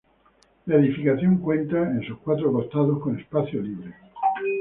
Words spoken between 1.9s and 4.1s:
sus cuatro costados con espacio libre.